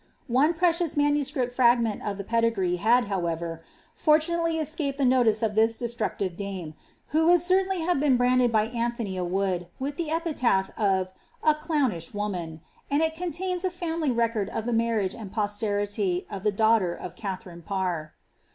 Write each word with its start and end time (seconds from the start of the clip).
One 0.25 0.55
precious 0.55 0.97
MS. 0.97 1.29
fragment 1.29 2.01
of 2.01 2.17
the 2.17 2.23
pedigree 2.23 2.77
had, 2.77 3.05
however, 3.05 3.63
fortunately 3.93 4.57
escaped 4.57 4.97
the 4.97 5.05
notice 5.05 5.43
of 5.43 5.53
this 5.53 5.77
destructive 5.77 6.35
dame, 6.35 6.73
who 7.09 7.27
would 7.27 7.43
certainly 7.43 7.81
have 7.81 7.99
been 7.99 8.17
branded 8.17 8.51
by 8.51 8.65
Anthony 8.65 9.15
a 9.15 9.23
Wood 9.23 9.67
with 9.77 9.97
the 9.97 10.09
epithet 10.09 10.69
of 10.75 11.09
^ 11.09 11.11
a 11.43 11.53
clownish 11.53 12.15
woman," 12.15 12.61
and 12.89 13.03
it 13.03 13.13
contains 13.13 13.63
a 13.63 13.69
family 13.69 14.09
re 14.09 14.29
cord 14.29 14.49
of 14.49 14.65
tlie 14.65 14.73
marriage 14.73 15.13
and 15.13 15.31
posterity 15.31 16.25
of 16.31 16.41
the 16.41 16.51
daughter 16.51 16.95
of 16.95 17.15
Katharine 17.15 17.61
Parr. 17.61 18.15